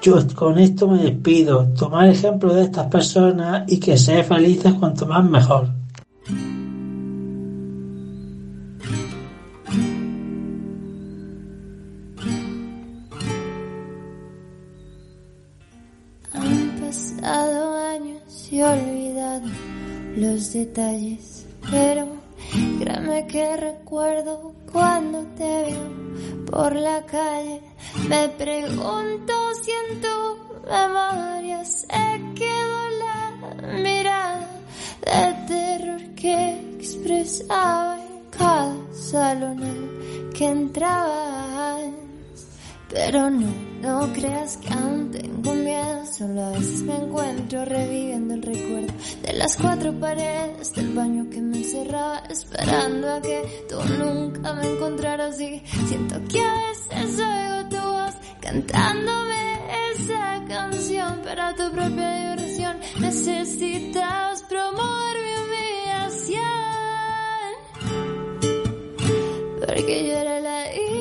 [0.02, 1.68] yo con esto me despido.
[1.78, 5.81] Tomar ejemplo de estas personas y que sean felices cuanto más mejor.
[20.52, 22.06] Detalles, pero
[22.78, 27.60] créeme que recuerdo cuando te veo por la calle.
[28.08, 29.32] Me pregunto
[29.62, 31.86] si en tu memoria se
[32.34, 34.48] quedó la mirada
[35.00, 37.98] de terror que expresaba
[38.30, 42.01] cada salón que entraba.
[42.92, 43.48] Pero no,
[43.80, 49.32] no creas que aún tengo miedo, solo a veces me encuentro reviviendo el recuerdo de
[49.32, 55.40] las cuatro paredes del baño que me encerraba, esperando a que tú nunca me encontraras
[55.40, 59.58] y siento que a veces oigo tu voz cantándome
[59.94, 62.76] esa canción para tu propia diversión.
[63.00, 66.42] Necesitas promover mi humillación,
[69.66, 70.91] porque yo era la hija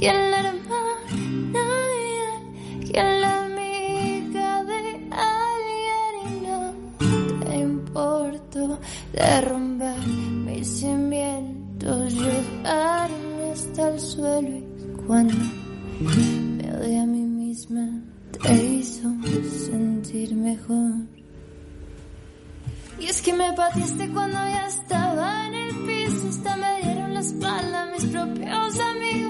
[0.00, 1.66] ¿Quién la hermana
[2.90, 4.78] ¿Quién la amiga de
[5.12, 6.14] alguien?
[6.24, 8.80] Y no te importo
[9.12, 10.06] derrumbar
[10.46, 14.64] mis cimientos, llevarme hasta el suelo y
[15.06, 15.34] cuando
[16.00, 18.00] me odié a mí misma
[18.42, 19.06] te hizo
[19.66, 20.94] sentir mejor.
[22.98, 27.20] Y es que me pateaste cuando ya estaba en el piso, hasta me dieron la
[27.20, 29.29] espalda mis propios amigos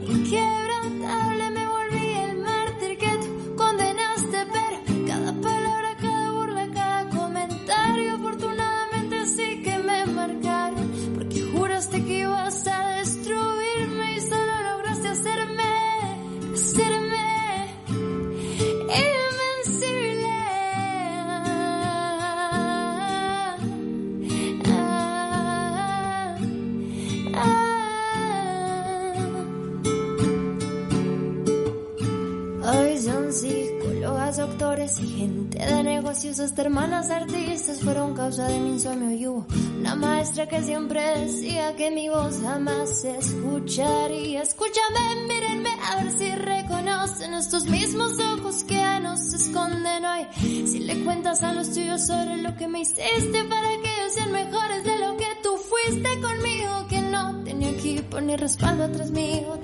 [36.39, 39.45] hasta hermanas artistas fueron causa de mi insomnio y hubo
[39.79, 44.41] una maestra que siempre decía que mi voz jamás se escucharía.
[44.41, 50.27] Escúchame, mírenme a ver si reconocen estos mismos ojos que ya no se esconden hoy.
[50.67, 54.31] Si le cuentas a los tuyos sobre lo que me hiciste para que ellos sean
[54.31, 59.59] mejores de lo que tú fuiste conmigo, que no tenía equipo ni respaldo atrás mío,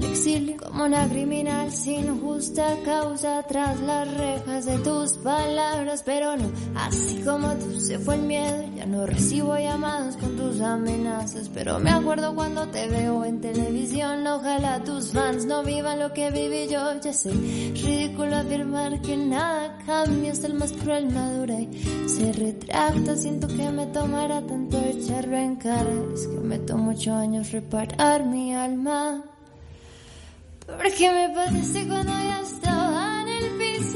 [0.00, 6.36] al exilio como una criminal sin justa causa tras las rejas de tus palabras, pero
[6.36, 11.50] no, así como tú se fue el miedo, ya no recibo llamadas con tus amenazas,
[11.52, 16.30] pero me acuerdo cuando te veo en televisión, ojalá tus fans no vivan lo que
[16.30, 22.08] viví yo, ya sé, ridículo afirmar que nada cambia, hasta el más cruel madura y
[22.08, 27.14] se retracta, siento que me tomará tanto echarlo en cara, es que me tomó ocho
[27.14, 29.29] años reparar mi alma.
[30.76, 33.89] Porque me parece cuando ya estaba en el piso,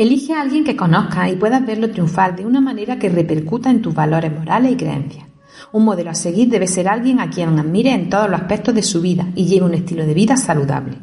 [0.00, 3.82] Elige a alguien que conozcas y puedas verlo triunfar de una manera que repercuta en
[3.82, 5.26] tus valores morales y creencias.
[5.72, 8.82] Un modelo a seguir debe ser alguien a quien admire en todos los aspectos de
[8.82, 10.96] su vida y lleve un estilo de vida saludable.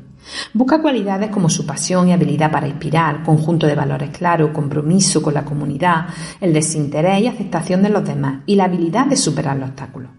[0.52, 5.36] Busca cualidades como su pasión y habilidad para inspirar, conjunto de valores claros, compromiso con
[5.36, 6.08] la comunidad,
[6.42, 10.10] el desinterés y aceptación de los demás y la habilidad de superar los obstáculos.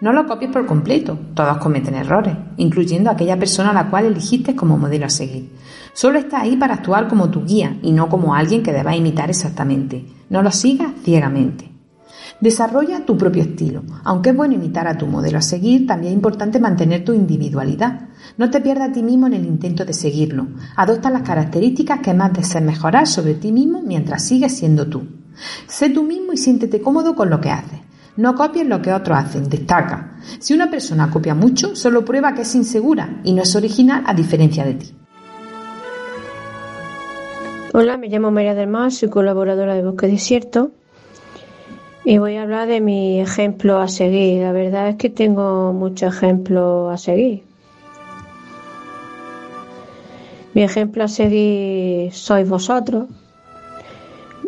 [0.00, 4.56] No lo copies por completo, todos cometen errores, incluyendo aquella persona a la cual elegiste
[4.56, 5.50] como modelo a seguir.
[5.92, 9.28] Solo está ahí para actuar como tu guía y no como alguien que debas imitar
[9.28, 10.06] exactamente.
[10.30, 11.70] No lo sigas ciegamente.
[12.40, 13.82] Desarrolla tu propio estilo.
[14.02, 18.08] Aunque es bueno imitar a tu modelo a seguir, también es importante mantener tu individualidad.
[18.38, 20.46] No te pierdas a ti mismo en el intento de seguirlo.
[20.76, 25.02] Adopta las características que más desees mejorar sobre ti mismo mientras sigues siendo tú.
[25.66, 27.80] Sé tú mismo y siéntete cómodo con lo que haces.
[28.16, 30.16] No copies lo que otros hacen, destaca.
[30.38, 34.14] Si una persona copia mucho, solo prueba que es insegura y no es original a
[34.14, 34.94] diferencia de ti.
[37.72, 40.72] Hola, me llamo María del Mar, soy colaboradora de Bosque Desierto
[42.04, 44.42] y voy a hablar de mi ejemplo a seguir.
[44.42, 47.44] La verdad es que tengo muchos ejemplos a seguir.
[50.52, 53.06] Mi ejemplo a seguir sois vosotros.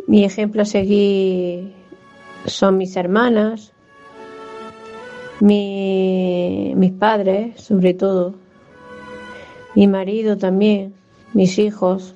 [0.09, 1.82] Mi ejemplo a seguir
[2.47, 3.73] son mis hermanas,
[5.41, 8.35] mi, mis padres, sobre todo,
[9.75, 10.95] mi marido también,
[11.33, 12.15] mis hijos,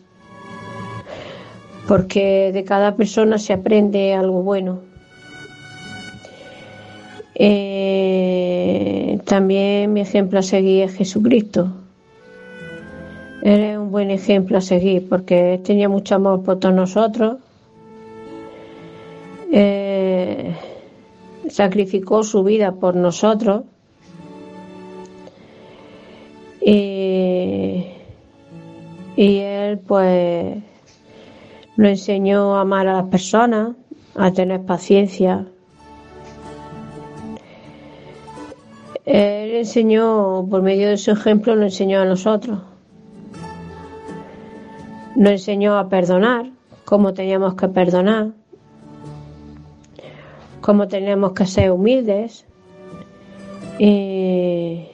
[1.89, 4.81] porque de cada persona se aprende algo bueno.
[7.35, 11.73] Eh, también mi ejemplo a seguir es Jesucristo.
[13.43, 17.37] Él es un buen ejemplo a seguir porque tenía mucho amor por todos nosotros.
[19.53, 20.55] Eh,
[21.49, 23.63] sacrificó su vida por nosotros.
[26.61, 27.87] Y,
[29.17, 30.57] y él pues
[31.77, 33.77] nos enseñó a amar a las personas,
[34.17, 35.47] a tener paciencia,
[39.07, 42.59] Él enseñó, por medio de su ejemplo, nos enseñó a nosotros.
[45.15, 46.51] Nos enseñó a perdonar,
[46.85, 48.33] cómo teníamos que perdonar,
[50.67, 52.45] cómo teníamos que ser humildes.
[53.79, 54.87] Y,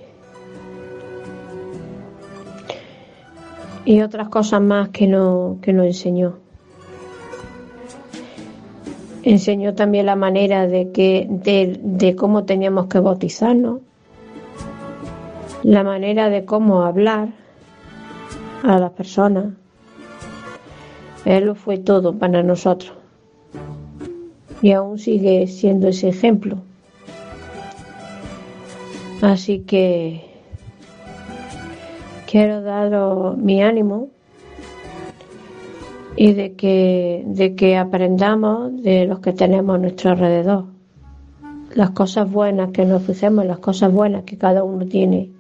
[3.87, 6.35] y otras cosas más que, no, que nos enseñó.
[9.23, 13.81] Enseñó también la manera de, que, de, de cómo teníamos que bautizarnos
[15.63, 17.29] la manera de cómo hablar
[18.63, 19.55] a las personas.
[21.25, 23.02] Él lo fue todo para nosotros.
[24.63, 26.59] Y aún sigue siendo ese ejemplo.
[29.21, 30.23] Así que
[32.27, 34.09] quiero daros mi ánimo
[36.17, 40.65] y de que, de que aprendamos de los que tenemos a nuestro alrededor.
[41.75, 45.31] Las cosas buenas que nos hacemos, las cosas buenas que cada uno tiene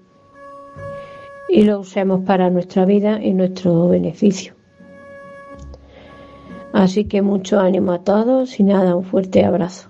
[1.49, 4.55] y lo usemos para nuestra vida y nuestro beneficio.
[6.73, 9.89] Así que mucho ánimo a todos y nada, un fuerte abrazo.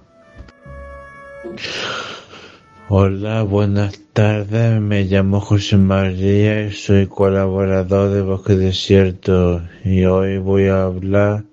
[2.88, 4.80] Hola, buenas tardes.
[4.80, 11.44] Me llamo José María y soy colaborador de Bosque Desierto y hoy voy a hablar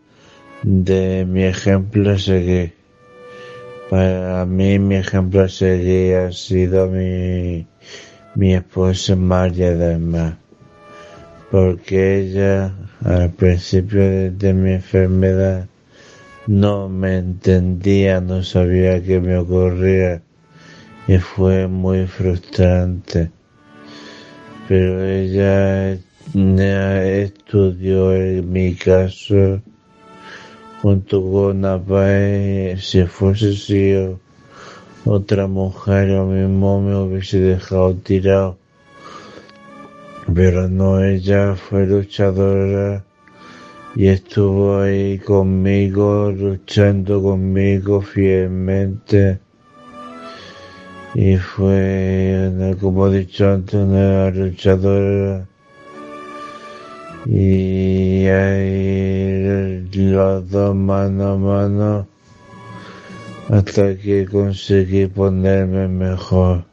[0.64, 2.74] de mi ejemplo a seguir.
[3.90, 7.66] Para mí mi ejemplo a seguir ha sido mi
[8.36, 10.38] mi esposa María del Mar,
[11.52, 12.74] porque ella
[13.04, 15.68] al principio de, mi enfermedad
[16.48, 20.22] no me entendía, no sabía qué me ocurría
[21.08, 23.32] y fue muy frustrante.
[24.68, 25.98] Pero ella
[27.04, 28.12] estudió
[28.44, 29.62] mi caso
[30.82, 34.20] junto con Apai, si fuese sido
[35.06, 38.59] otra mujer lo mismo me hubiese dejado tirado.
[40.34, 43.04] Pero no, ella fue luchadora
[43.96, 49.40] y estuvo ahí conmigo, luchando conmigo fielmente.
[51.16, 55.48] Y fue, como he dicho antes, una luchadora.
[57.26, 59.30] Y ahí
[59.94, 62.08] los dos mano a mano
[63.50, 66.69] hasta que conseguí ponerme mejor.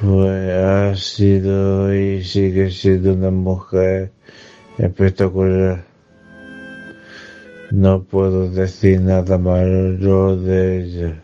[0.00, 4.12] Fue, ha sido y sigue siendo una mujer
[4.78, 5.84] espectacular.
[7.72, 11.22] No puedo decir nada malo de ella.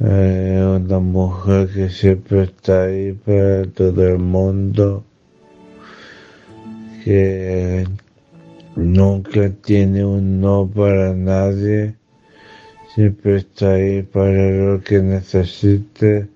[0.00, 5.04] Es una mujer que siempre está ahí para todo el mundo,
[7.04, 7.86] que
[8.74, 11.94] nunca tiene un no para nadie,
[12.92, 16.35] siempre está ahí para lo que necesite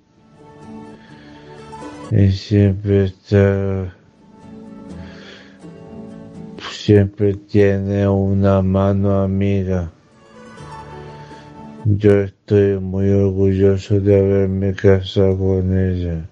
[2.11, 3.94] siempre está
[6.90, 9.92] siempre tiene una mano amiga.
[11.84, 16.26] Yo estoy muy orgulloso de haberme casado con ella.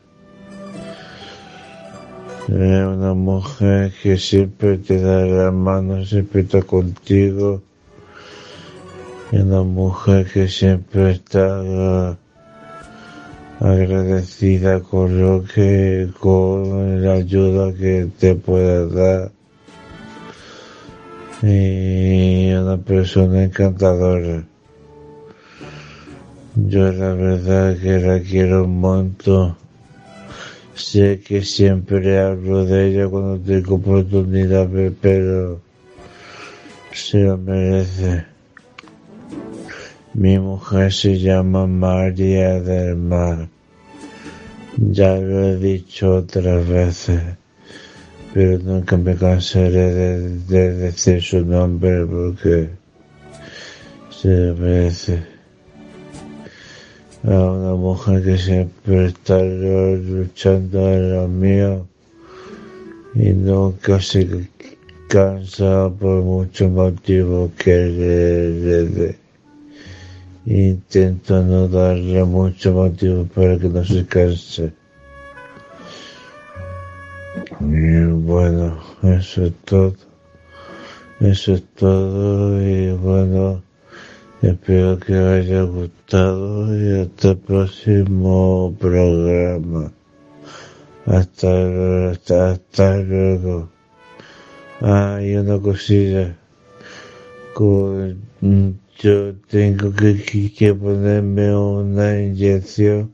[2.48, 7.62] Es una mujer que siempre te da la mano, siempre está contigo.
[9.30, 12.18] Es una mujer que siempre está
[13.60, 19.32] agradecida con lo que, con la ayuda que te pueda dar.
[21.42, 24.44] Y una persona encantadora.
[26.56, 29.56] Yo la verdad que la quiero un montón.
[30.74, 34.68] Sé que siempre hablo de ella cuando tengo oportunidad,
[35.00, 35.60] pero
[36.92, 38.37] se lo merece.
[40.14, 43.48] Mi mujer se llama María del Mar.
[44.76, 47.20] Ya lo he dicho otras veces,
[48.32, 52.70] pero nunca me cansaré de, de decir su nombre porque
[54.10, 55.22] se lo merece
[57.24, 61.86] a una mujer que siempre está luchando en lo mío
[63.14, 64.48] y nunca se
[65.08, 69.27] cansa por muchos motivos que le dé.
[70.50, 74.72] Intento no darle muchos motivos para que no se canse.
[77.60, 79.94] Y bueno, eso es todo.
[81.20, 83.62] Eso es todo y bueno.
[84.40, 89.92] Espero que haya gustado y hasta el próximo programa.
[91.04, 93.68] Hasta, hasta, hasta luego.
[94.80, 96.34] Ah, y una cosilla.
[97.52, 98.16] Con,
[98.98, 103.12] yo tengo que, que, ponerme una inyección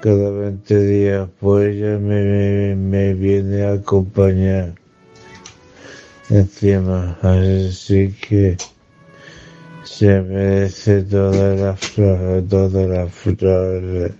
[0.00, 4.74] cada 20 días, pues ella me viene a acompañar
[6.30, 7.18] encima.
[7.22, 8.56] Así que
[9.82, 14.12] se merece todas las flores, todas las flores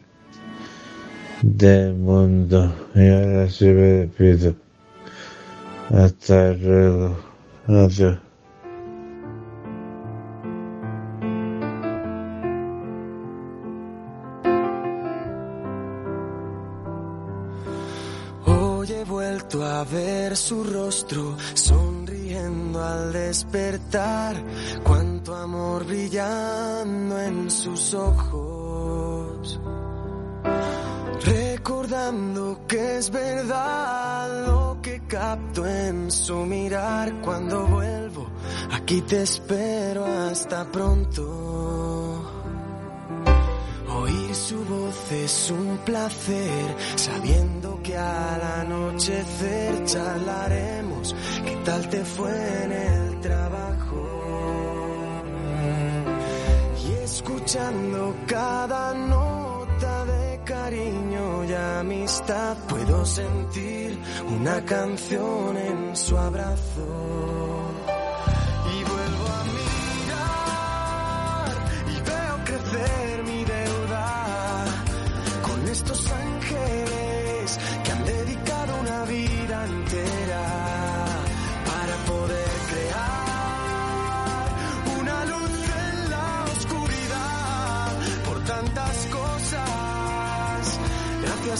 [1.42, 2.74] del mundo.
[2.94, 4.54] Y ahora sí me despido.
[5.90, 7.16] Hasta luego.
[7.66, 8.23] Adiós.
[20.36, 24.36] Su rostro sonriendo al despertar,
[24.82, 29.60] cuánto amor brillando en sus ojos.
[31.24, 38.26] Recordando que es verdad lo que capto en su mirar cuando vuelvo,
[38.72, 42.13] aquí te espero hasta pronto.
[44.04, 52.64] Oír su voz es un placer, sabiendo que al anochecer charlaremos qué tal te fue
[52.64, 54.02] en el trabajo.
[56.86, 63.98] Y escuchando cada nota de cariño y amistad, puedo sentir
[64.36, 67.53] una canción en su abrazo.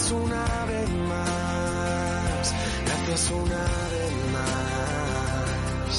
[0.04, 5.94] Gracias una vez más, gracias una vez más.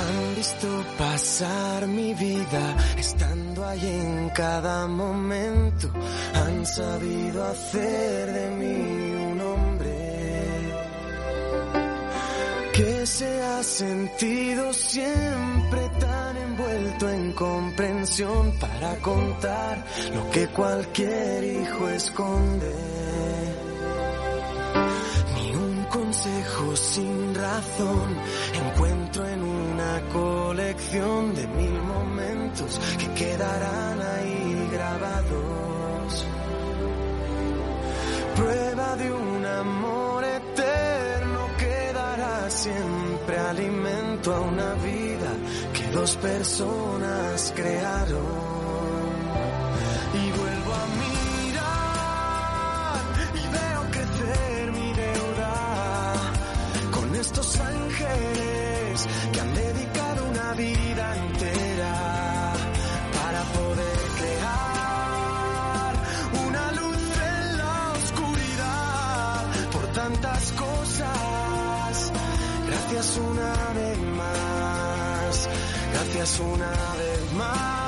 [0.00, 5.90] Han visto pasar mi vida, estando ahí en cada momento.
[6.34, 10.12] Han sabido hacer de mí un hombre
[12.72, 19.84] que se ha sentido siempre tan envuelto en comprensión para contar
[20.14, 23.01] lo que cualquier hijo esconde.
[26.12, 28.18] Un consejo sin razón
[28.52, 36.26] encuentro en una colección de mil momentos que quedarán ahí grabados.
[38.36, 45.32] Prueba de un amor eterno que dará siempre alimento a una vida
[45.72, 48.51] que dos personas crearon.
[59.32, 62.52] que han dedicado una vida entera
[63.18, 65.92] para poder crear
[66.46, 67.02] una luz
[67.34, 72.12] en la oscuridad por tantas cosas.
[72.66, 75.48] Gracias una vez más,
[75.92, 77.81] gracias una vez más.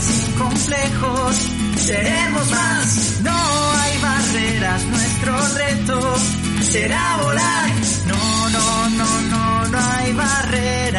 [0.00, 1.36] Sin complejos,
[1.76, 3.20] seremos más.
[3.22, 6.14] No hay barreras, nuestro reto
[6.62, 7.70] será volar.
[8.06, 10.89] No, no, no, no, no hay barreras.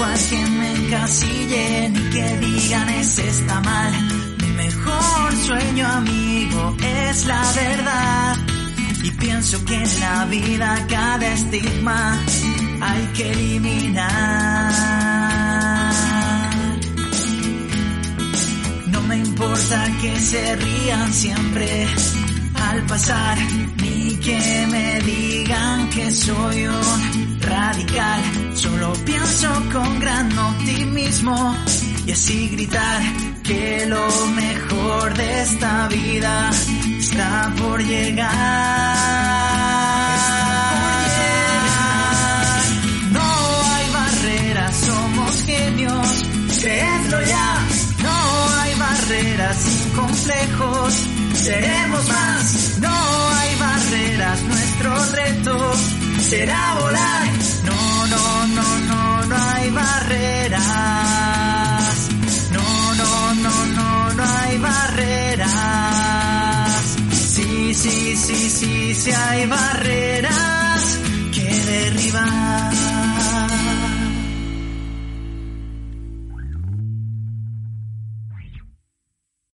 [0.00, 3.92] Igual que me encasille ni que digan ese está mal.
[4.40, 8.36] Mi mejor sueño amigo es la verdad.
[9.02, 12.18] Y pienso que en la vida cada estigma
[12.80, 14.72] hay que eliminar.
[18.86, 21.86] No me importa que se rían siempre
[22.54, 23.36] al pasar,
[23.82, 23.89] ni
[24.20, 28.20] que me digan que soy un radical.
[28.54, 31.56] Solo pienso con gran optimismo
[32.06, 33.02] y así gritar
[33.42, 36.50] que lo mejor de esta vida
[36.98, 38.28] está por llegar.
[43.12, 43.28] No
[43.74, 46.24] hay barreras, somos genios,
[46.60, 47.66] creedlo ya.
[48.02, 50.94] No hay barreras sin complejos,
[51.34, 52.78] seremos más.
[52.80, 53.19] No
[54.82, 55.72] nuestro reto
[56.20, 57.28] será volar.
[57.64, 60.60] No, no, no, no, no hay barreras.
[62.52, 65.50] No, no, no, no, no hay barreras.
[67.12, 70.98] Sí, sí, sí, sí, sí hay barreras
[71.32, 72.49] que derribar.